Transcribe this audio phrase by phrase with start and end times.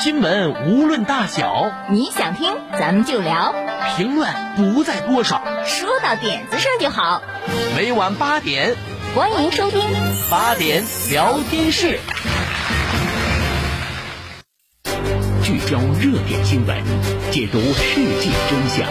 [0.00, 3.52] 新闻无论大小，你想听咱们就聊，
[3.96, 7.20] 评论不在多少，说到点子上就好。
[7.76, 8.76] 每晚八点，
[9.16, 9.80] 欢迎收听
[10.30, 11.98] 八点聊天室。
[15.42, 16.76] 聚焦热点新闻，
[17.32, 18.86] 解读世界真相。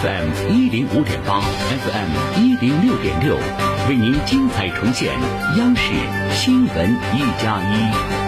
[0.00, 3.36] FM 一零五点八，FM 一零六点六，
[3.88, 5.12] 为您精彩重现
[5.56, 5.82] 央视
[6.32, 8.27] 新闻一加一。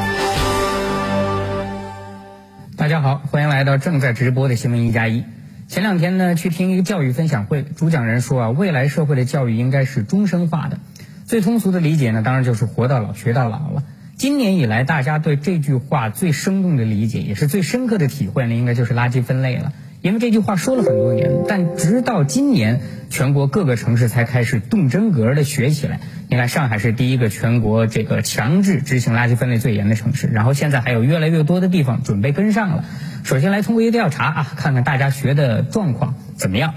[2.90, 5.24] 大家好，欢迎来到正在直播的新闻一加一。
[5.68, 10.80] 前两天呢，去听一个教育分享会，主讲人说啊，未来社会的教育应该是终身化的。
[11.24, 13.84] 最通俗的理解呢，当然就是活到老学到老了。
[14.16, 19.72] 今年以来，大家对这句话最生动的理解，也是最深刻的体会呢，应该就是垃圾分类了。
[20.02, 26.00] 因为这句话说了很多年，但直到今年，全国各个城市才开始动真格的学起来。
[26.28, 32.84] 你看，上海是第一个全国这个强制执行垃圾分类最严的城市，然后现在还有越来越多的地方准备跟上了。
[33.24, 36.74] 首先来通过一个调查啊，看看大家学的状况怎么样。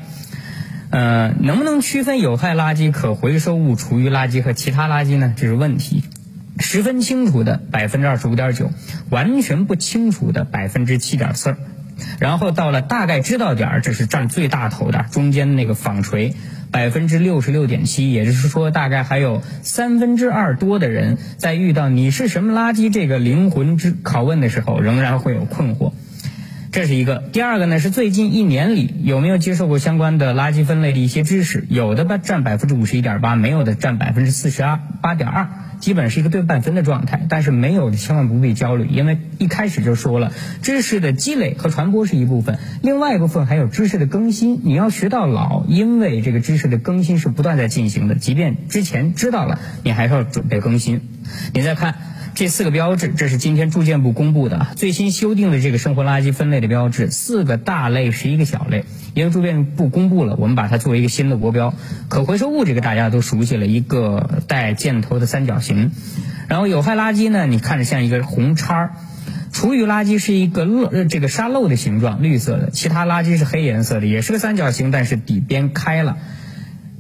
[0.90, 5.34] 呃，能不能区分有害垃圾、可回收物、厨余垃圾和其他垃圾呢？
[5.38, 6.04] 这是问题。
[6.60, 8.70] 十分清楚的百分之二十五点九，
[9.10, 11.56] 完全不清楚的百分之七点四，
[12.20, 16.34] 然后到了大概知道点儿，这是占最大头的，中间那个纺锤
[16.72, 25.94] 百分之六十六点七，也就是说大概还有三分之二多的人在遇到你是什么垃圾这个灵魂之拷问的时候，仍然会有困惑。
[26.72, 31.68] 这是一个，第二个呢是最近一年里有没有接受过相关的垃圾分类的一些知识？
[31.70, 35.50] 有的吧占百分之五十一点八，没有的占百分之四十二八点二，
[35.84, 37.28] 基本是一个对半分的状态。
[37.28, 44.62] 但是没有千万不必焦虑，因为一开始就说了，知识的积累和传播是一部分，另外一部分还有知识的更新。
[44.64, 51.02] 你要学到老，因为这个知识的更新是不断在进行的，即便之前知道了，你还是要准备更新。
[51.54, 52.13] 你再看。
[52.36, 58.86] 这四个标志，这是今天住建部公布的最新修订的这个生活垃圾分类的标志，四个大类，十一个小类。
[59.14, 61.76] 因为住建部公布了，我们把它作为一个新的国标。
[62.10, 65.92] 可回收物这个大家都熟悉了，一个带箭头的三角形。
[66.48, 68.92] 然后有害垃圾呢，你看着像一个红叉儿。
[69.52, 72.72] 厨余垃圾是一个漏这个沙漏的形状，绿色的。
[72.72, 76.18] 其他垃圾是黑颜色的，也是个三角形，但是底边开了。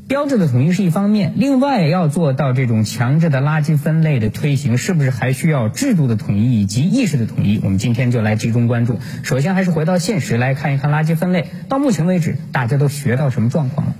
[0.05, 7.59] 标志的统一是一方面，另外要做到这种强制的垃圾分类的推行，是不是还需要制度的统一以及意识的统一？
[7.63, 8.99] 我们今天就来集中关注。
[9.23, 13.95] 首先还是回到现实来看一看垃圾分类，到目前为止大家都学到什么状况了？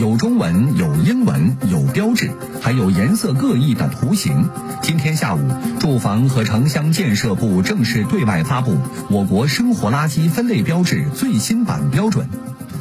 [0.00, 2.30] 有中文，有英文，有标志，
[2.60, 4.48] 还有颜色各异的图形。
[4.82, 5.40] 今天下午，
[5.78, 8.76] 住房和城乡建设部正式对外发布
[9.10, 12.28] 我国生活垃圾分类标志最新版标准。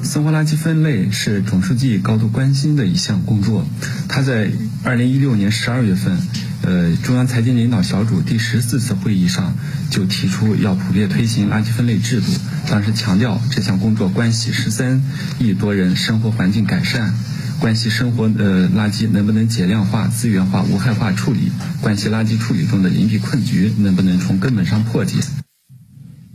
[0.04, 3.68] 生活垃圾分类是总书记高度关心的一项工作。
[4.08, 4.52] 他在
[4.84, 6.18] 二零一六年十二月份，
[6.62, 9.56] 呃，中央财经领导小组第十四次会议上
[9.90, 12.28] 就提出要普遍推行垃圾分类制度。
[12.70, 15.04] 当时强调这项工作关系十三
[15.40, 17.14] 亿多人生活环境改善，
[17.60, 25.18] 关系生活呃垃圾能不能减量化、资源化、无害化处理，关系垃圾处理中的隐蔽困局能不能从根本上破解。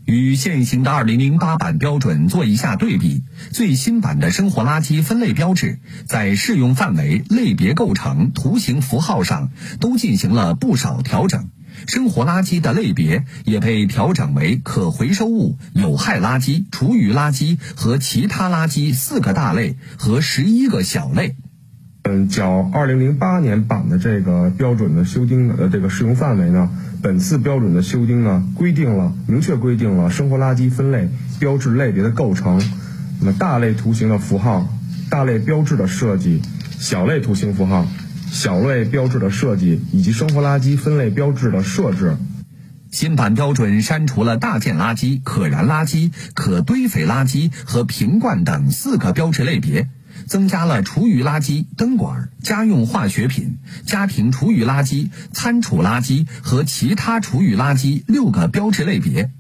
[0.05, 11.51] 与现行的2008版标准做一下对比，最新版的生活垃圾分类标志在适用范围、类别构成、图形符号上都进行了不少调整。
[11.87, 21.37] 生活垃圾的类别也被调整为可回收物、有害垃圾、厨余垃圾和其他垃圾四个大类和十一个小类。
[22.03, 26.69] 嗯，较2008年版的这个标准的修订的这个适用范围呢？
[27.03, 31.09] 本次标准的修订呢，规定了明确规定了生活垃圾分类
[31.41, 32.63] 标志类别的构成，
[33.19, 34.69] 那么大类图形的符号、
[35.11, 36.41] 大类标志的设计、
[36.79, 37.89] 小类图形符号、
[38.31, 42.17] 小类标志的设计以及生活垃圾分类标志的设置。
[42.93, 49.89] 新版标准删除了大件垃圾、可燃垃圾、可堆肥垃圾和瓶罐等四个标志类别。
[50.27, 59.31] 增加了厨余垃圾、灯管、家用化学品、家庭厨余垃圾、餐厨垃圾和其他厨余垃圾六个标志类别，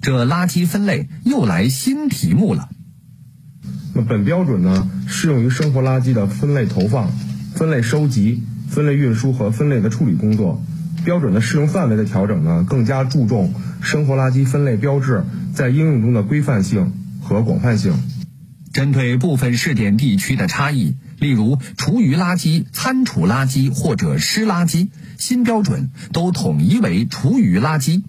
[0.00, 2.68] 这垃圾分类又来新题目了。
[3.94, 7.10] 那本标准呢，适用于生活垃圾的分类投放、
[7.54, 10.62] 分类收集、分类运输和分类的处理工作。
[11.02, 16.92] 标准的适用范围的调整呢，更加注重生活垃圾分类标志在应用中的规范性
[17.22, 17.94] 和广泛性。
[18.72, 24.88] 针对部分试点地区的差异，例如厨余垃圾、餐厨垃圾或者湿垃圾，
[25.18, 28.02] 新标准都统一为厨余垃圾。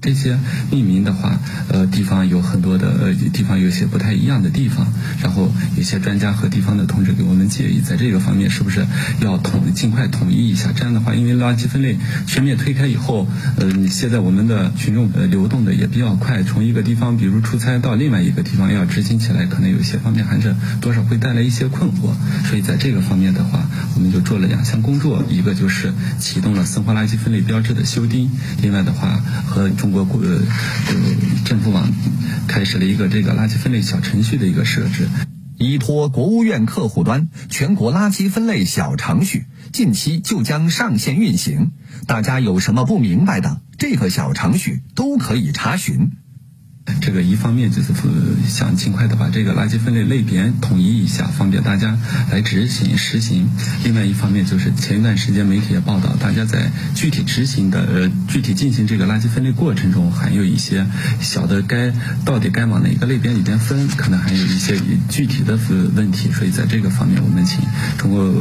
[0.00, 0.38] 这些
[0.70, 4.86] 命名的话，呃，地方有很多的呃地方有些不太一样的地方，
[5.22, 8.86] 然后有些专家和地方的同志给我们建议，在这个方面是不是
[9.20, 10.70] 要统尽快统一一下？
[10.72, 11.96] 这样的话，因为垃圾分类
[12.26, 22.14] 全面推开以后，呃，现在我们的群众呃流动的也比较快，从一个地方比如出差到另外一个地方要执行起来，可能有些方面还是多少会带来一些困惑。
[22.48, 28.30] 所以在这个方面的话，我们就做了两项工作，一个就是启动了生活垃圾分类标志的修订，
[28.62, 30.40] 另外的话和中国国呃
[31.44, 31.90] 政府网
[32.46, 35.08] 开始了一个这个垃圾分类小程序的一个设置。
[35.58, 41.72] 依托国务院客户端全国垃圾分类小程序，近期就将上线运行。
[42.06, 46.12] 大家有什么不明白的，这个小程序都可以查询。
[47.00, 47.92] 这个一方面就是
[48.48, 51.98] 想尽快的把这个垃圾分类类别统一一下，方便大家
[52.30, 53.46] 来执行实行；
[53.84, 60.86] 另外一方面就是前一段时间媒体也报道，大家在具体执行的呃具体进行这个垃圾分类过程中，还有一些
[61.20, 61.92] 小的该
[62.24, 64.76] 到底该往哪个类别里边分，可能还有一些
[65.08, 65.58] 具体的
[65.94, 67.60] 问题，所以在这个方面，我们请
[67.96, 68.32] 中国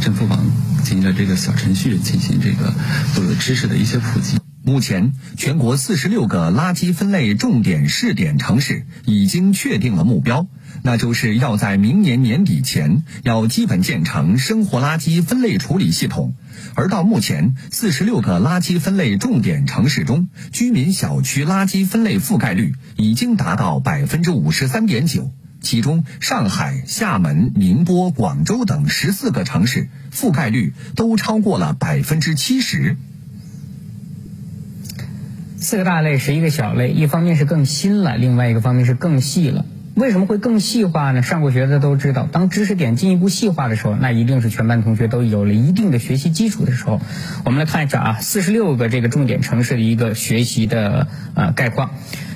[0.00, 0.44] 政府网
[0.82, 2.72] 进行了这个小程序进行这个
[3.16, 4.38] 呃知识的一些普及。
[4.68, 10.46] 目前，全国四十六个垃圾分类重点试点城市已经确定了目标，
[10.82, 16.34] 那就是要在明年年底前要基本建成生活垃圾分类处理系统。
[16.74, 25.32] 而到目前，四十六个垃圾分类重点城市中，居民小区垃圾分类覆盖率已经达到百分之五十三点九，
[25.62, 32.98] 其中上海、厦门、宁波、广州等十四个城市覆盖率都超过了百分之七十。
[35.60, 39.66] 四个大类，十一个小类，一方面是更新了，另外一个方面是更细了。
[39.96, 41.24] 为什么会更细化呢？
[41.24, 47.00] 上过学的都知道，当知识点进一步细化的时候，那一定是全班同学都有了一定的学习基础的时候。
[47.44, 51.90] 我们来看一下啊，四十六个这个重点城市的一个学习的呃概况。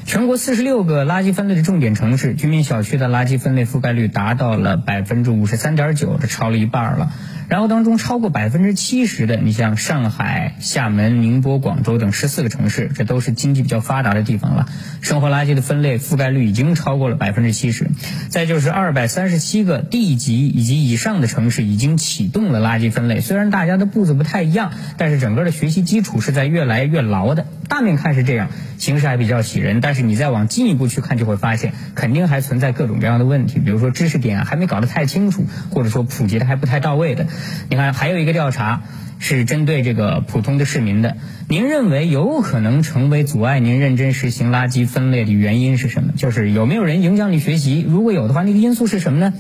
[0.05, 7.13] 全国四十六个垃圾分类的重点城市，居民小区的垃圾分类覆盖率达到了百分之五十三点九，这超了一半了。
[7.53, 14.67] 然后当中超过百分之七十的，你像上海、厦门、宁波、广州等十四个城市，这都是经济比较发达的地方了。
[15.03, 17.91] 生活垃圾的分类覆盖率已经超过了百分之七十。
[18.31, 23.21] 再就是二百三十七个地级以及以上的城市已经启动了垃圾分类。
[23.21, 27.45] 虽然大家的步子不太一样，但是整个的学习基础是在越来越牢的。
[27.69, 29.83] 大面看是这样，形势还比较喜人。
[29.83, 37.27] 但是你再往进一步去看，就会发现肯定还存在各种各样的问题，比如说知识点还没搞得太清楚，或者说普及的还不太到位的。
[37.69, 38.83] 你看，还有一个调查
[39.19, 41.17] 是针对这个普通的市民的。
[41.49, 46.13] 您认为有可能成为阻碍您认真实行垃圾分类的原因是什么？
[46.17, 47.85] 就是有没有人影响你学习？
[47.87, 49.33] 如果有的话，那个因素是什么呢？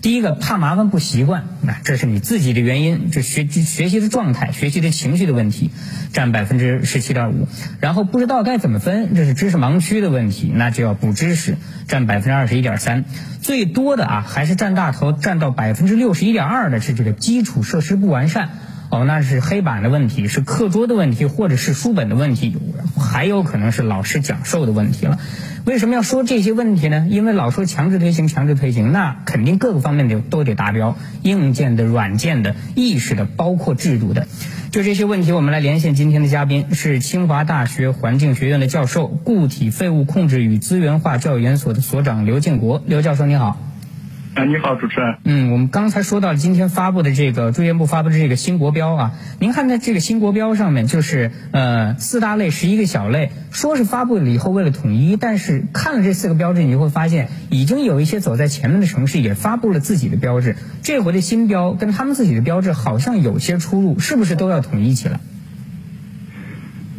[0.00, 5.70] 第一个，怕麻烦不习惯，那这是你自己的原因，这学学习的状态、学习的情绪的问题，
[6.12, 7.48] 占百分之十七点五。
[7.80, 11.56] 然后不知道该怎么分，这是知识盲区的问题，那就要补知识，
[11.88, 13.04] 占百分之二十一点三。
[13.42, 18.50] 最多的啊，还是占大头，占到百分之六十一点二的是这个基础设施不完善。
[18.90, 22.56] 哦，那是黑板的问题，是课桌的问题，或者是书本的问题，
[22.96, 25.18] 还有可能是老师讲授的问题了。
[25.66, 27.06] 为什么要说这些问题呢？
[27.10, 34.26] 因为老说强制推行，强制推行，那肯定各个方面的都得达标，硬件的、软件的、意识的，包括制度的。
[34.70, 42.82] 就这些问题，我们来连线今天的嘉宾，是清华大学环境学院的教授、固体废物控制与资源化教研所的所长刘建国。
[42.86, 43.67] 刘教授，你好。
[44.38, 45.16] 啊，你好，主持人。
[45.24, 60.54] 嗯，我们刚才说到今天发布的这个住建部发布的这个新国标啊，您看在这个新国标上面，就是呃四大类十一个小类，说是发布了以后为了统一，但是看了这四个标志，你就会发现已经有一些走在前面的城市也发布了自己的标志，
[60.84, 65.18] 这回的新标跟他们自己的标志好像有些出入，是不是都要统一起来？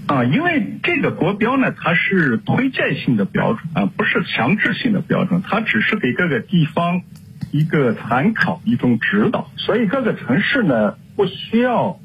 [0.08, 7.02] 啊，因为这个国标呢，它是推荐性的标准啊，不是强制性的标准，它只是给各个地方。
[7.52, 12.00] 一个参考，一种指导，所以各个城市呢不需要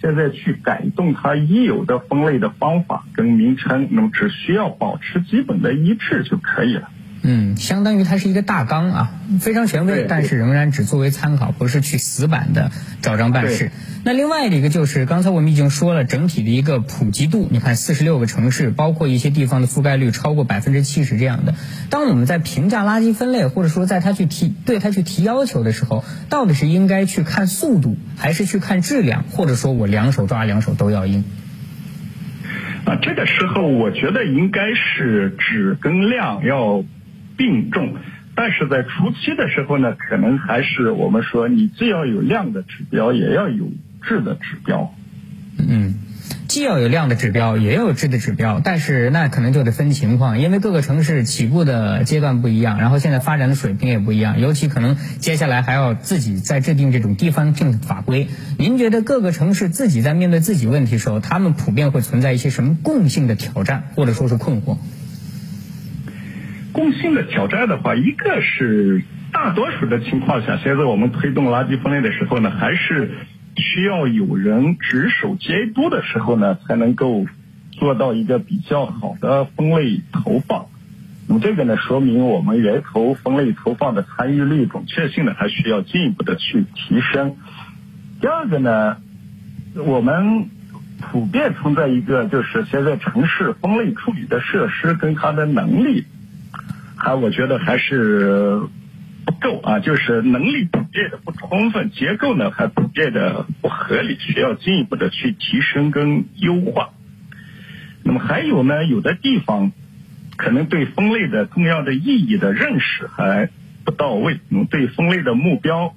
[0.00, 6.90] 现在去改动它已有的分类的方法跟名称，那么只需要保持基本的一致就可以了。
[7.22, 9.10] 嗯，相当于它是一个大纲啊，
[9.40, 12.70] 非常权威，但是仍然只作为参考，不是去死板的
[13.02, 13.72] 照章办事。
[14.06, 21.56] 那另外的一个就是刚才我们已经说了，整体的一个普及度，你看四十六个城市，包括一些地方的覆盖率超过百分之七十这样的。
[21.90, 31.24] 当我们在评价垃圾分类，或者说在他去提对他去提要求的时候，到底是应该去看速度，还是去看质量，或者说我两手抓两手都要硬？
[32.84, 36.84] 啊，这个时候我觉得应该是质跟量要。
[37.38, 37.96] 并重，
[38.34, 43.66] 但是在初期的时候呢，可能还是我们说，你既要有量的指标，也要有
[44.06, 44.94] 质的指标。
[45.58, 45.94] 嗯，
[46.48, 58.28] 既要有量的指标，也要有质的指标，但是那可能就得分情况，因为各个城市起步的阶段不一样，然后现在发展的水平也不一样，尤其可能接下来还要自己再制定这种地方性法规。
[58.58, 64.76] 您觉得各个城市自己在面对自己问题的时候，他们普遍会存在一些什么共性的挑战，或者说是困惑？
[66.72, 73.12] 共性的挑战的话，一个是大多数的情况下，现在我们推动垃圾分类的时候呢，还是
[73.56, 77.26] 需要有人值守监督的时候呢，才能够
[77.72, 80.66] 做到一个比较好的分类投放。
[81.28, 87.36] 那么这个呢，说明我们源头分类投放的参与率、准确性呢，还需要进一步的去提升。
[88.20, 88.98] 第二个呢，
[89.74, 90.48] 我们
[91.00, 96.04] 普遍存在一个，就是现在城市分类处理的设施跟它的能力。
[96.96, 98.60] 还我觉得还是
[99.26, 106.90] 不够啊，就是能力普遍的不充分，结构呢还普遍的不合理，需要进一步的去提升跟优化。
[108.04, 109.72] 那么还有呢，有的地方
[110.36, 113.50] 可能对分类的重要的意义的认识还
[113.84, 115.94] 不到位，那么对分类的目标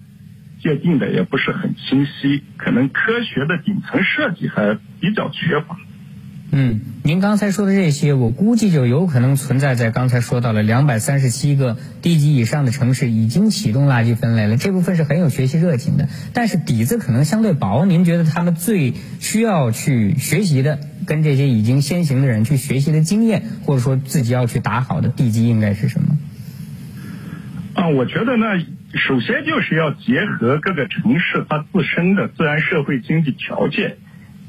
[0.61, 5.77] 界定的也不是很清晰，可能科学的顶层设计还比较缺乏。
[6.51, 17.85] 嗯，您刚才说的这些，我估计就有可能存在在刚才说到了两百三十七个地级以上的城市已经启动垃圾分类了，这部分是很有学习热情的，但是底子可能相对薄。
[17.85, 26.17] 您觉得他们最需要去学习的，跟这些已经先行的人去学习的经验，或者说自己要去打好的地基应该是什么？
[27.75, 28.45] 啊，我觉得呢，
[28.95, 33.97] 首先就是要结合各个城市它自身的自然社会经济条件。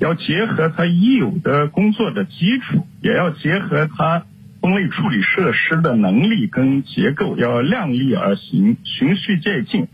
[0.00, 4.24] 要结合它已有的工作的基础，也要结合它
[4.62, 9.88] 分类处理设施的能力跟结构，要量力而行，循序渐进，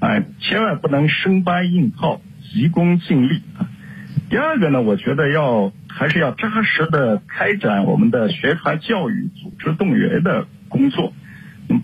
[0.00, 2.22] 哎，千万不能生搬硬套，
[2.52, 3.68] 急功近利啊。
[4.30, 11.12] 第二个呢，我觉得要还是要扎实的开展我们的宣传教育、组织动员的工作，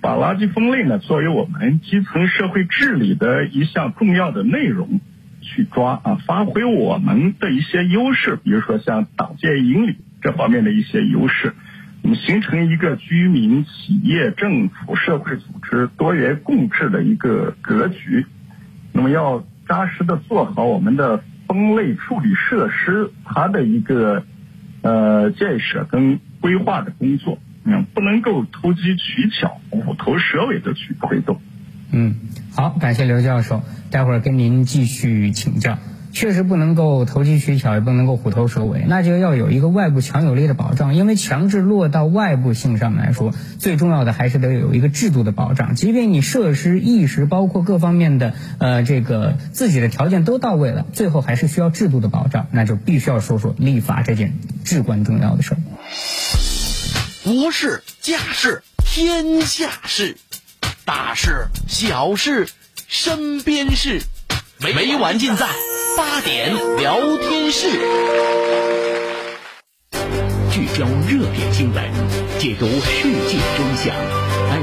[0.00, 5.00] 把垃圾分类呢作为我们基层社会治理的一项重要的内容。
[5.50, 11.54] 去抓啊，发挥我们的一些优势，比如说像党建引领这方面的一些优势，
[12.02, 18.26] 那么形成一个居民、企业、政府、社会组织多元共治的一个格局。
[18.92, 24.24] 那么要扎实的做好我们的分类处理设施它的一个
[24.82, 31.40] 呃建设跟规划的工作，嗯，不能够投机取巧、虎头蛇尾的去推动。
[31.92, 32.14] 嗯，
[32.54, 35.78] 好，感谢刘教授，待会儿跟您继续请教。
[36.12, 40.96] 确实不能够投机取巧，也不能够虎头蛇尾，那就要有一个外部强有力的保障。
[40.96, 45.76] 因为强制落到外部性上来说，最重要的还是得有一个制度的保障。
[45.76, 52.48] 即便你设施、意识，包括各方面的呃这个自己的条件都到位了，最后还是需要制度的保障。
[52.50, 54.32] 那就必须要说说立法这件
[54.64, 55.58] 至关重要的事儿。
[57.22, 60.16] 国事家事天下事。
[60.84, 62.48] 大事、小事、
[62.88, 64.02] 身边事，
[64.58, 65.46] 每晚尽在
[65.96, 67.68] 八点聊天室。
[70.50, 71.84] 聚焦热点新闻，
[72.38, 73.94] 解读世界真相。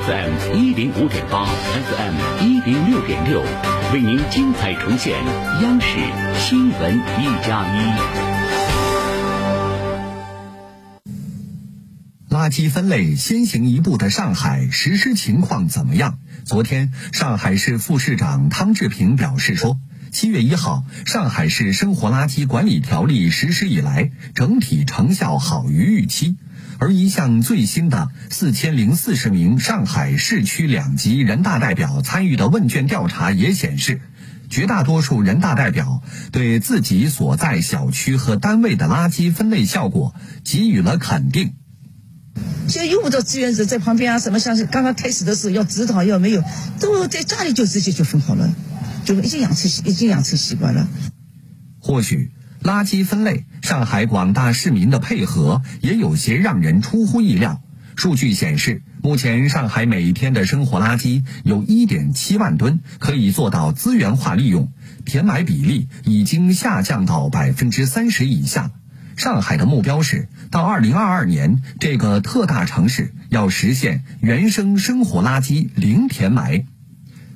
[0.05, 3.41] FM 一零五点八，FM 一零六点六，
[3.93, 5.15] 为您精彩重现
[5.61, 5.87] 央视
[6.39, 8.26] 新闻一加一。
[12.37, 16.19] 垃圾分类先行一步的上海实施情况怎么样？
[16.45, 19.79] 昨天，上海市副市长汤志平表示说，
[20.11, 26.37] 七月一号，上海市生活垃圾管理条例实施以来，整体成效好于预期。
[26.77, 33.99] 而一项最新的四千零四十名上海市区两级人大代表参与的问卷调查也显示，
[34.47, 40.13] 绝大多数人大代表对自己所在小区和单位的垃圾分类效果
[40.43, 41.55] 给予了肯定。
[42.67, 46.43] 现在用不着志愿者在旁边啊，什么像是刚刚开始的时候要指导要没有，
[46.79, 48.53] 都在家里就直接就分好了，
[49.05, 50.87] 就已经养成已经养成习惯了。
[51.79, 52.31] 或许
[52.63, 57.61] 垃圾分类，上海广大市民的配合也有些让人出乎意料。
[57.95, 64.71] 数据显示，目前上海每天的生活垃圾有1.7万吨，可以做到资源化利用，
[65.03, 68.71] 填埋比例已经下降到百分之三十以下。
[69.17, 76.65] 上海的目标是到二零二二年，这个特大城市要实现原生生活垃圾零填埋。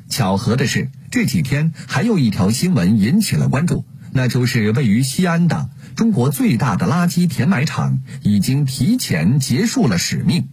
[0.07, 10.49] 巧合的是，这几天还有一条新闻引起了关注，那就是位于西安的中国最大的垃圾填埋场已经提前结束了使命。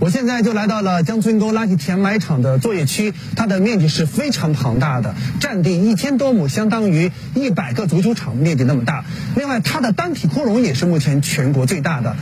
[0.00, 9.04] 我现在就来到了江村沟垃圾填埋场的作业区，它的面积是非常庞大的，占地一千多亩，相当于一百个足球场面积那么大。
[9.36, 12.16] 另外，它的单体扩容也是目前全国最大的，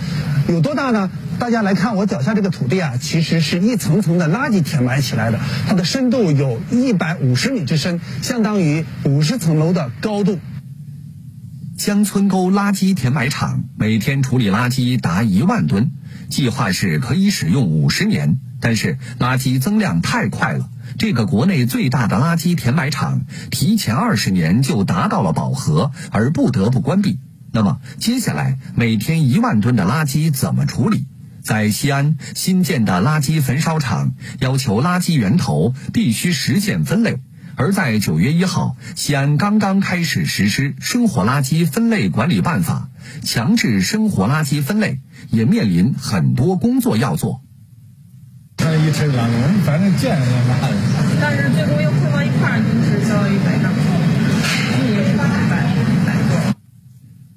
[0.48, 1.10] 有多大呢？
[1.38, 10.38] 大家来看我脚下这个土地啊，其实是一层层的垃圾填埋起来的，它的深度有一百五十米之深，相当于五十层楼的高度。
[11.78, 15.90] 江村沟垃圾填埋场每天处理垃圾达一万吨。
[16.32, 20.68] 计划是可以使用五十年，但是垃圾增量太快了。
[20.98, 27.18] 这个国内最大的垃圾填埋场提前二十年就达到了饱和，而不得不关闭。
[27.52, 31.06] 那么接下来每天一万吨的垃圾怎么处理？
[31.42, 37.18] 在西安新建的垃圾焚烧厂要求垃圾源头必须实现分类，
[37.56, 42.88] 而在九月一号，西安刚刚开始实施生活垃圾分类管理办法，
[43.22, 45.00] 强制生活垃圾分类。
[45.30, 47.42] 也面临很多工作要做。
[48.58, 50.70] 那一车垃圾，反正见也麻烦。
[51.20, 53.72] 但是最终又碰到一块儿，就是相当于白干。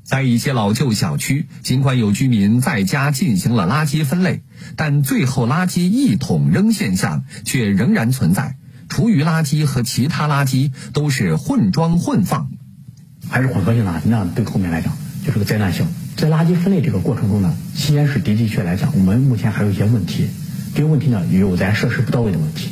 [0.04, 4.44] 在一些老旧小区，尽管有居民在家进行了垃圾分类，
[4.76, 8.58] 但最后垃圾一桶扔现象却仍然存在。
[8.90, 12.50] 厨余垃圾和其他垃圾都是混装混放，
[13.30, 14.94] 还是混合性垃圾，那对后面来讲
[15.26, 15.88] 就是个灾难性。
[16.16, 20.30] 在垃圾分类这个过程中呢，西安市的的确来讲，我们目前还有一些问题。
[20.74, 22.70] 这个问题呢，有咱设施不到位的问题，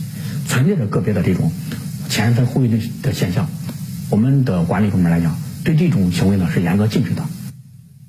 [0.47, 1.51] 存在着个别的这种
[2.09, 3.49] 前分后运的的现象。
[4.09, 7.23] 我们的管理部门来讲，对这种行为呢是严格禁止的。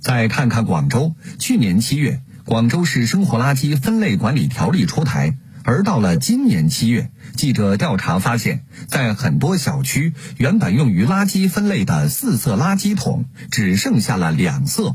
[0.01, 14.95] 再看看广州，去年七月，广州市生活垃圾分类管理条例出台，而到了今年七月，记者调查发现，在很多小区，原本用于垃圾分类的四色垃圾桶只剩下了两色。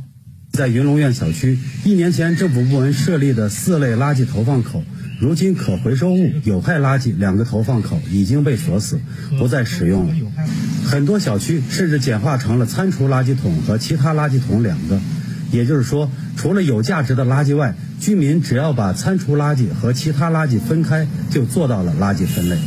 [0.51, 4.83] 在云龙苑小区，一年前政府部门设立的四类垃圾投放口，
[5.19, 8.99] 如今可回收物、有害垃圾两个投放口已经被锁死，
[9.39, 10.15] 不再使用了。
[10.85, 15.01] 很多小区甚至简化成了餐厨垃圾桶和其他垃圾桶两个，
[15.51, 22.57] 也就是说，除了有价值的垃圾外，居民只要把餐厨垃圾和其他垃圾分开，就做到了垃圾分类。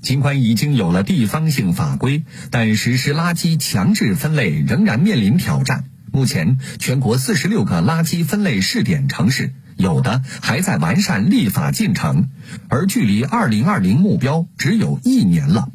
[0.00, 5.84] 尽管已经有了地方性法规，但实施垃圾强制分类仍然面临挑战。
[6.10, 12.30] 目前，全国四十六个垃圾分类试点城市，有的还在完善立法进程，
[12.68, 15.68] 而距离二零二零目标只有一年了。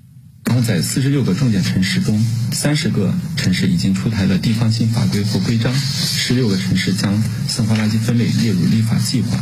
[0.45, 9.37] 然后，在四十六个重点城市中，三十个城市已经出台了地方性法规或规章，十六个城市将生活垃圾分类列入立法计划。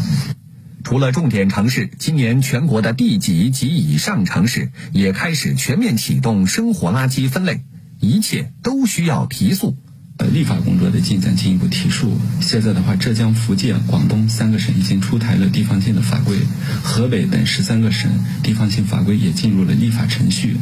[0.83, 7.61] 除了重点城市，今年全国的地级及以上城市也开始全面启动生活垃圾分类，
[7.99, 9.77] 一切都需要提速。
[10.17, 12.19] 呃，立法工作的进展进一步提速。
[12.39, 16.37] 现在的话，浙江、福建、广东三个省已经出台了地方性的法规，
[16.83, 20.57] 河北等十三个省地方性法规也进入了立法程序。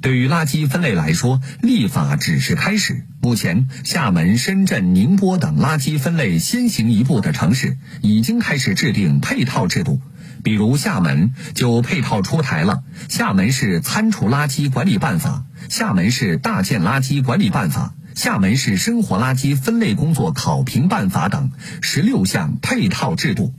[0.00, 3.04] 对于垃圾分类来说，立法只是开始。
[3.20, 10.00] 目前，厦门、深圳、宁波等垃圾分类先行一步的城市已经开始制定配套制度，
[10.42, 12.82] 比如厦门就配套出台了
[13.14, 17.92] 《厦门市餐厨垃圾管理办法》《厦门市大件垃圾管理办法》。
[18.20, 23.54] 厦门市生活垃圾分类工作考评办法等十六项配套制度，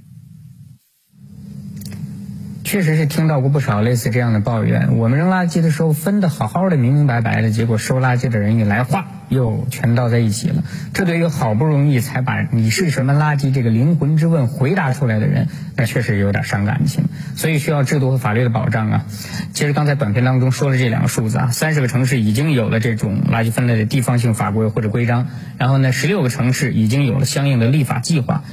[2.72, 4.96] 确实是听到过不少类似这样的抱怨。
[4.96, 10.64] 我们扔垃圾的时候分的好好的、明明白白的，结果收垃圾的人一来，哗，又全倒在一起了。
[10.94, 17.04] 这对于好不容易才把你是什么垃圾这个灵魂之问回答出来的人，那确实有点伤感情。
[17.36, 19.06] 所以需要制度和法律的保障啊。
[19.52, 28.46] 其实刚才短片当中说了这两个数字啊，三十个城市已经有了这种垃圾分类的地方性法规或者规章，然后呢，十六个城市已经有了相应的立法计划，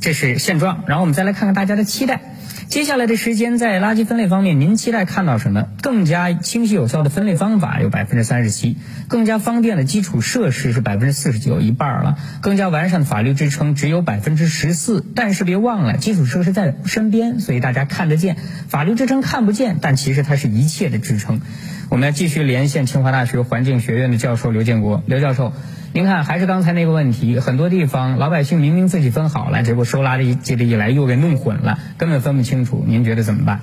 [0.00, 0.84] 这是现状。
[0.86, 2.20] 然后我们再来看看大家的期待。
[2.68, 5.68] 接下来的时间，在垃圾分类方面，您期待看到什么？
[5.80, 12.16] 更加清晰有效的分类方法有百分之三十七，更加方便的基础设施是百分之四十九，一半了。
[12.40, 15.04] 更加完善的法律支撑只有百分之十四。
[15.14, 18.36] 但是别忘了，基础设施在身边，所以大家看得见，
[18.68, 21.40] 法律支撑看不见，但其实它是一切的支撑。
[21.90, 25.52] 我们要继续连线清华大学环境学院的教授刘建国，刘教授。
[25.94, 32.84] 您看，还是刚才那个问题，很多地方老百姓明明自己分好了，结果收垃圾接着一来又给弄混了，根本分不清楚。
[32.84, 33.60] 您觉得怎么办？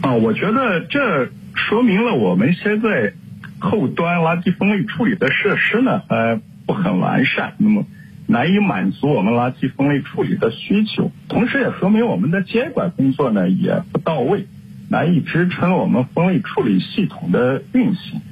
[0.00, 3.12] 啊，我觉得这说明了我们现在
[3.58, 7.84] 后端垃圾分类处理的设施呢，呃，不很完善，那么
[8.26, 14.46] 难以满足我们垃圾分类处理的需求，同时也说明我们的监管工作呢也不到位，
[14.88, 18.22] 难以支撑我们分类处理系统的运行。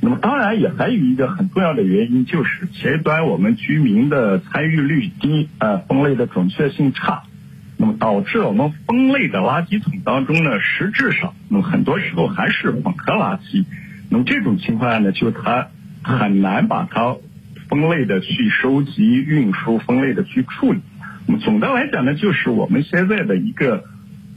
[0.00, 7.24] 那么当然也还有一个很重要的原因，就是前端我们居民的参与率低，呃，分类的准确性差，
[7.76, 13.64] 那么导致我们分类的垃圾桶当中呢，实质上那么很多时候还是混合垃圾。
[14.08, 15.68] 那么这种情况下呢，就它
[16.02, 17.16] 很难把它
[17.68, 20.80] 分类的去收集、运输、分类的去处理。
[21.26, 23.84] 那么总的来讲呢，就是我们现在的一个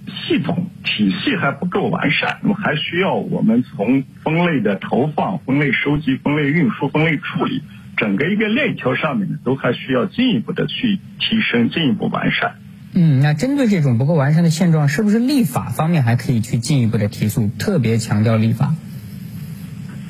[0.07, 7.61] 系统体系还不够完善，那么还需要我们从分类的投放、分类收集、分类运输、分类处理
[7.97, 12.55] 整个一个链条上面呢，都还需要进一步的去提升、进一步完善。
[12.93, 18.75] 嗯，那针对这种不够完善的现状，是不是立法方面还可以去进一步的提速，特别强调立法？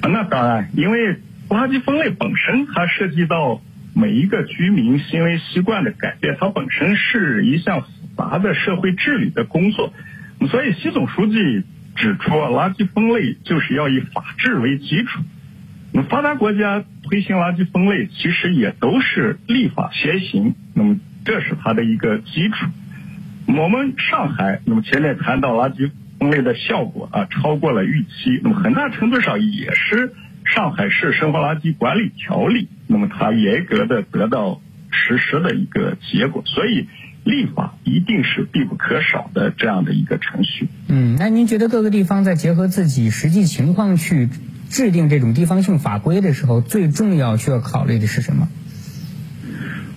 [0.02, 1.18] 啊，那当然，因为
[1.50, 3.62] 垃圾分类本身它涉及到
[3.94, 7.86] 每一个居民行为习惯的改变，它本身是一项
[8.32, 9.92] 他的社会治理的工作。
[10.50, 11.34] 所以，习总书记
[11.96, 15.20] 指出，垃圾分类就是要以法治为基础。
[15.94, 20.56] 那么，发达国家推行垃圾分类，其实也都是立法先行。
[20.74, 22.66] 那么，这是它的一个基础。
[23.48, 28.40] 我们上海，那么前面谈到垃圾分类的效果啊，超过了预期。
[28.42, 30.14] 那么，很大程度上也是
[30.46, 36.42] 上海市生活垃圾管理条例，那么它严格的得到实施的一个结果。
[36.48, 36.88] 所以，
[37.24, 40.68] 立法一定是必不可少的这样的一个程序。
[40.88, 44.30] 嗯，那您觉得各个地方在结合自己实际情况去
[44.70, 48.48] 制定这种地方性法规的时候，最重要需要考虑的是什么？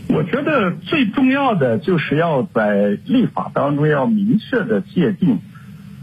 [0.06, 5.38] 我觉得最重要的就是要在立法当中要明确的界定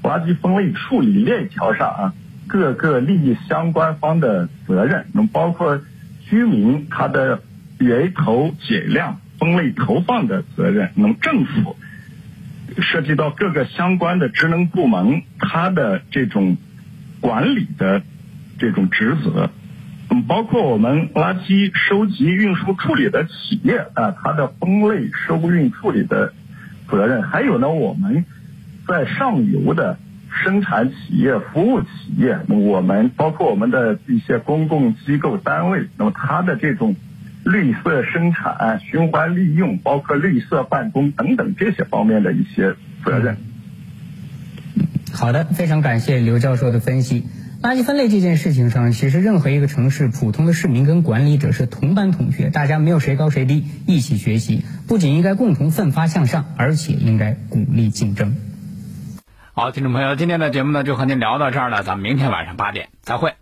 [0.02, 2.14] 垃圾分类处理链条上啊
[2.48, 5.80] 各个利益相关方的责任，那包括
[6.28, 7.42] 居民他的
[7.78, 11.76] 源头减量、分类投放的责任，那么政府
[12.80, 16.58] 涉及到各个相关的职能部门它的这种
[17.22, 18.04] 管理的
[18.60, 19.50] 这种职责。
[20.12, 26.34] 嗯，包括我们垃圾收集、运输、处理的企业啊，它的分类、收运、处理的
[26.88, 28.26] 责任，还有呢，我们
[28.88, 29.98] 在上游的
[30.30, 36.96] 生产企业、服务企业，我们包括我们的一些公共机构单位，那么它的这种
[37.44, 43.38] 绿色生产、循环利用，包括绿色办公等等这些方面的一些责任。
[45.14, 47.28] 好的，非常感谢刘教授的分析。
[47.62, 58.36] 垃圾分类这件事情上，其实任何一个城市普通的市民跟管理者是同班同学，大家没有谁高谁低，一起学习，不仅应该共同奋发向上，而且应该鼓励竞争。
[59.54, 63.34] 好，听众朋友，今天的节目呢就和您聊到这儿了，咱们明天晚上八点再会。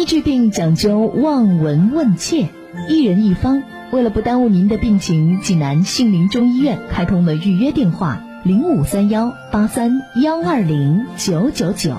[0.00, 2.48] 医治病讲究望闻问切，
[2.88, 3.62] 一人一方。
[3.92, 8.24] 为了不耽误您的病情，济南杏林中医院开通了预约电话。
[8.42, 11.98] 零五三幺八三幺二零九九九，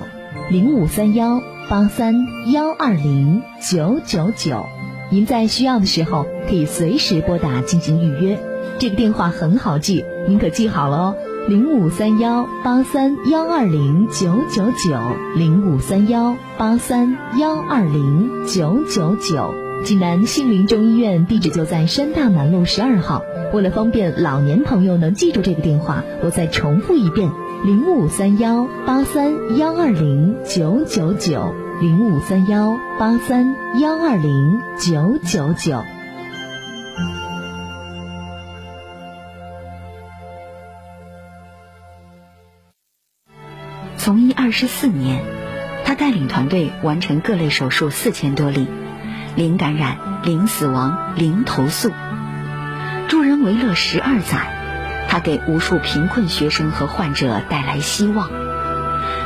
[0.50, 4.66] 零五三幺八三幺二零九九九，
[5.12, 8.40] 您在需要的时候可以随时拨打进行预约。
[8.80, 11.16] 这个电话很好记，您可记好了哦。
[11.48, 14.96] 零五三幺八三幺二零九九九，
[15.36, 19.54] 零五三幺八三幺二零九九九。
[19.84, 23.24] 济南杏林中医院地址就在山大南路十二号。
[23.54, 27.32] 为了方便老年朋友能记住这个电话，我再重复一遍：
[27.66, 35.84] 零五三幺八三幺二零九九九，零五三幺八三幺二零九九九。
[44.04, 45.24] 从医二十四年，
[45.86, 48.68] 他带领团队完成各类手术四千多例，
[49.36, 51.92] 零感染、零死亡、零投诉。
[53.10, 58.32] 助人为乐十二载，他给无数贫困学生和患者带来希望。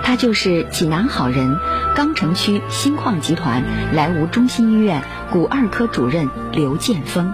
[0.04, 1.58] 他就是济南好人，
[1.96, 7.32] 钢城区新矿集团莱芜中心医院骨二科主任刘建峰。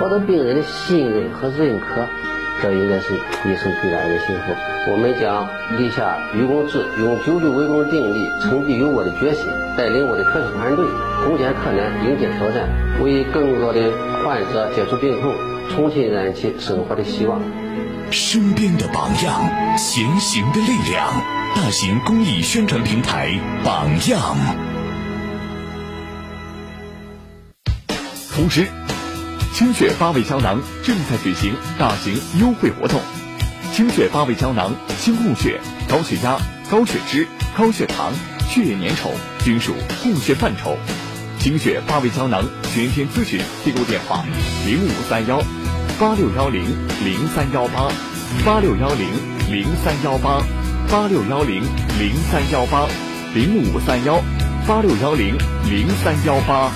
[0.00, 2.08] 获得病人的信任和认可，
[2.62, 4.54] 这应该是一生最大的幸福。
[4.92, 9.46] 我们将立下愚公志，用九九为公定力，成绩有我的决心，
[9.76, 10.86] 带领我的科学团队
[11.26, 12.68] 攻坚克难，迎接挑战，
[13.02, 13.92] 为更多的
[14.24, 15.34] 患者解除病痛。
[15.70, 17.40] 重新燃起生活的希望。
[18.10, 19.42] 身边的榜样，
[19.78, 21.08] 前行的力量。
[21.54, 24.36] 大型公益宣传平台榜样。
[28.34, 28.66] 同时，
[29.52, 33.00] 清血八味胶囊正在举行大型优惠活动。
[33.72, 36.38] 清血八味胶囊，清供血、高血压、
[36.70, 38.12] 高血脂、高血糖、
[38.48, 39.10] 血液粘稠
[39.44, 40.78] 均属供血范畴。
[41.38, 44.24] 清血八味胶囊全天咨询订购电话：
[44.66, 45.42] 零五三幺。
[46.00, 46.64] 八六幺零
[47.04, 47.92] 零三幺八，
[48.44, 49.12] 八六幺零
[49.50, 50.42] 零三幺八，
[50.90, 51.62] 八六幺零
[51.98, 52.88] 零三幺八，
[53.34, 54.22] 零五三幺
[54.66, 55.36] 八六幺零
[55.68, 56.72] 零三幺八。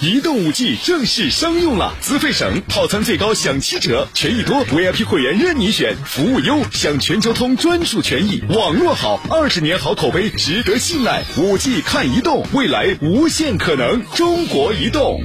[0.00, 11.24] 移动五 G 正式商用了，资费省，套餐最高享七折，权益多，VIP 会员任你选，服务优，享全球通专属权益，网络好，二十年好口碑，值得信赖。
[11.36, 14.04] 五 G 看移动，未来无限可能。
[14.14, 15.20] 中国移动。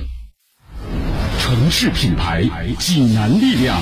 [1.40, 2.44] 城市品牌，
[2.80, 3.80] 济南力量。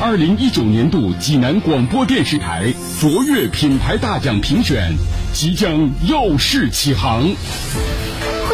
[0.00, 4.96] 二零一九年度济南广播电视台卓越品牌大奖评选
[5.34, 7.28] 即将耀世启航。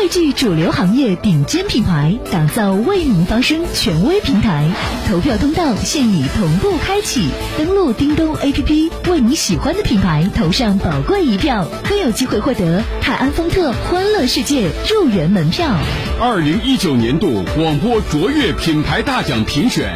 [0.07, 4.71] 汇聚主流行业顶尖品牌，打造为民发声权威平台。
[5.09, 15.77] 投票通道现已同步开启，登录叮咚 APP，为你喜欢的品牌投上宝贵一票，更有机会获得泰安丰特欢乐世界入园门票。
[16.21, 19.93] 二零一九年度广播卓越品牌大奖评选，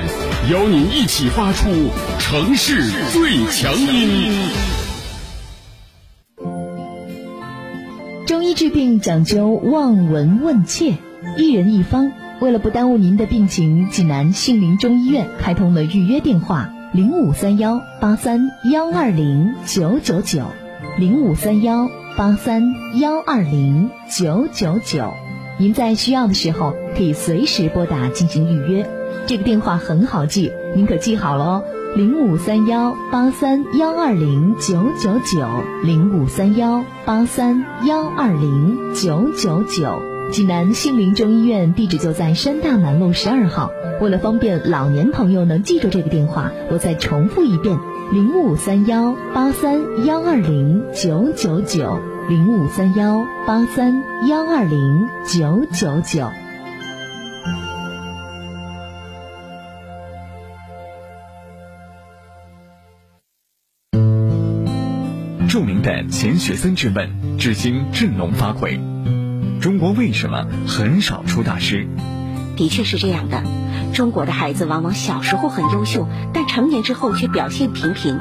[0.51, 1.71] 邀您一起发出
[2.19, 4.80] 城市最强音。
[8.61, 10.97] 治病讲究望闻问切，
[11.39, 12.13] 一人一方。
[12.43, 20.45] 为了不耽误您的病情，济南杏林中医院开通了预约电话：零五三幺八三幺二零九九九，
[20.99, 25.15] 零五三幺八三幺二零九九九。
[25.59, 28.87] 您在需要的时候可以随时拨打进行预约。
[29.27, 31.65] 这个电话很好记，您可记好了哦。
[31.97, 35.45] 零五三幺八三幺二零九九九，
[35.83, 40.01] 零五三幺八三幺二零九九九。
[40.31, 43.71] 济南杏林中医院地址就在山大南路十二号。
[44.01, 47.77] 为了方便老年朋友能记住这个电话，我再重复一遍：
[48.13, 51.99] 零五三幺八三幺二零九九九，
[52.29, 56.31] 零五三幺八三幺二零九九九。
[65.83, 68.81] 的钱学森之问至今振聋发聩。
[69.61, 71.87] 中国为什么很少出大师？
[72.57, 73.43] 的确是这样的。
[73.95, 78.19] 中国的孩子往往小时候很优秀，但成年之后却表现平平，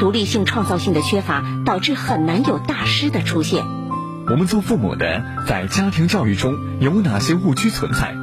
[0.00, 3.64] 独立性、创造性的缺乏，导致很难有大师的出现。
[4.26, 8.14] 我们做父母的，在家庭教育中有哪些误区存在？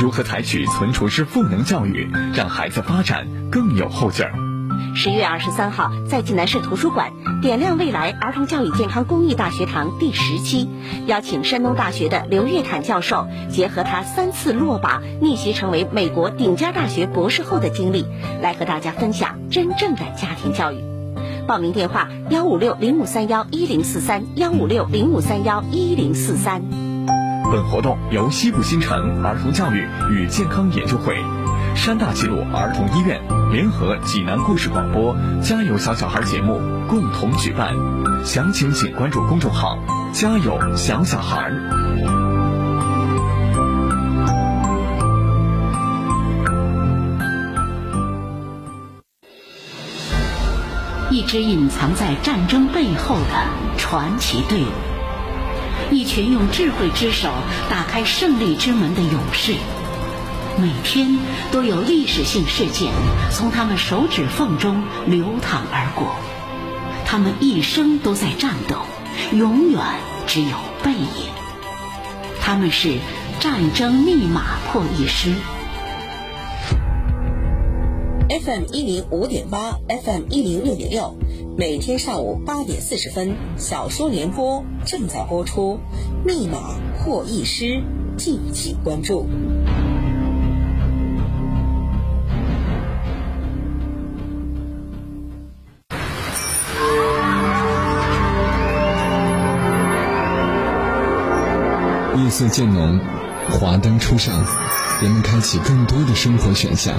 [0.00, 4.49] 如何采取存储式赋能教育，让孩子发展更有后劲儿？
[4.94, 10.68] 十月二十三号，在济南市图书馆点亮未来儿童教育健康公益大学堂第十期，
[11.06, 18.04] 邀请山东大学的刘月坦教授，结合他三次落榜逆袭成为美国顶尖大学博士后的经历，
[18.42, 20.76] 来和大家分享真正的家庭教育。
[21.46, 26.62] 报名电话：幺五六零五三幺一零四三幺五六零五三幺一零四三。
[27.50, 31.16] 本活动由西部新城儿童教育与健康研究会。
[31.74, 37.74] 山大齐鲁儿童医院联合济南故事广播《家有小小孩》节目共同举办，
[38.24, 39.78] 详情请关注公众号
[40.12, 41.50] “家有小小孩”。
[51.10, 53.24] 一支隐藏在战争背后的
[53.78, 54.66] 传奇队伍，
[55.90, 57.30] 一群用智慧之手
[57.68, 59.54] 打开胜利之门的勇士。
[60.58, 61.18] 每天
[61.52, 62.92] 都有历史性事件
[63.30, 66.08] 从他们手指缝中流淌而过，
[67.06, 68.76] 他们一生都在战斗，
[69.32, 69.80] 永远
[70.26, 71.30] 只有背影。
[72.40, 72.98] 他们是
[73.38, 75.34] 战争密码破译师。
[78.28, 81.16] FM 一零五点八，FM 一零六点六，
[81.56, 85.80] 每天上午八点四十分，小说联播正在播出，
[86.26, 87.64] 《密码破译师》，
[88.16, 89.26] 敬请关注。
[102.30, 103.00] 夜色渐浓，
[103.50, 104.32] 华灯初上，
[105.02, 106.94] 人们开启更多的生活选项。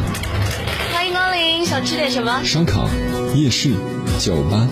[0.93, 2.43] 欢迎光临，想吃点什么？
[2.43, 2.85] 烧烤、
[3.33, 3.71] 夜市、
[4.19, 4.67] 酒吧，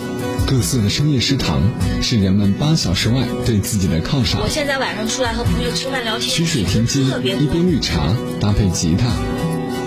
[0.45, 1.62] 各色的深夜食堂
[2.02, 4.41] 是人们八小时外对自己的犒赏。
[4.41, 9.08] 我现在晚上出来和朋友吃饭聊天，曲水天街，一杯绿茶搭配吉他。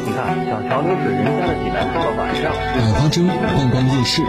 [0.04, 4.20] 你看，小桥流水人家的济南，到了晚上，百花洲逛逛夜市，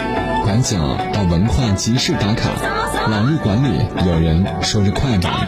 [0.44, 0.78] 拐角
[1.12, 2.52] 到文化集市打卡。
[3.10, 3.70] 老日馆里
[4.06, 5.48] 有人说着快板，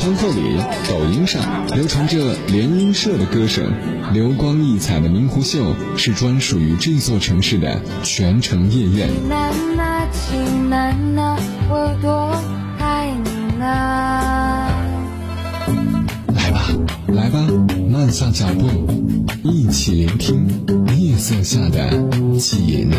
[0.00, 1.40] 宽后里、抖音上
[1.76, 3.72] 流传着联音社的歌声，
[4.12, 9.08] 流光溢彩的明湖秀是专属于这座城市的全城夜宴。
[9.28, 9.52] 来
[16.50, 16.66] 吧，
[17.06, 17.38] 来吧，
[17.94, 18.66] 慢下脚步，
[19.44, 20.48] 一起聆听
[20.98, 21.88] 夜色下的
[22.36, 22.98] 济南。